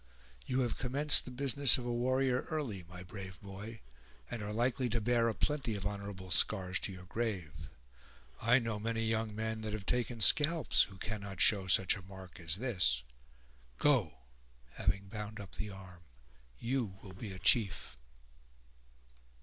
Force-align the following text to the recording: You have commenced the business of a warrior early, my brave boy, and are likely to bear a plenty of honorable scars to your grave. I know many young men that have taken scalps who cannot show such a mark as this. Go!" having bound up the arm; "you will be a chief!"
You 0.47 0.61
have 0.61 0.79
commenced 0.79 1.25
the 1.25 1.29
business 1.29 1.77
of 1.77 1.85
a 1.85 1.93
warrior 1.93 2.47
early, 2.49 2.83
my 2.89 3.03
brave 3.03 3.39
boy, 3.39 3.81
and 4.31 4.41
are 4.41 4.51
likely 4.51 4.89
to 4.89 4.99
bear 4.99 5.29
a 5.29 5.35
plenty 5.35 5.75
of 5.75 5.85
honorable 5.85 6.31
scars 6.31 6.79
to 6.79 6.91
your 6.91 7.05
grave. 7.05 7.69
I 8.41 8.57
know 8.57 8.79
many 8.79 9.03
young 9.05 9.35
men 9.35 9.61
that 9.61 9.73
have 9.73 9.85
taken 9.85 10.19
scalps 10.19 10.85
who 10.89 10.97
cannot 10.97 11.39
show 11.39 11.67
such 11.67 11.95
a 11.95 12.01
mark 12.01 12.39
as 12.39 12.55
this. 12.55 13.03
Go!" 13.77 14.17
having 14.71 15.07
bound 15.07 15.39
up 15.39 15.53
the 15.57 15.69
arm; 15.69 16.01
"you 16.57 16.97
will 17.03 17.13
be 17.13 17.31
a 17.31 17.37
chief!" 17.37 17.99